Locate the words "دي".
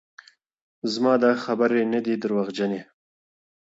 2.05-2.15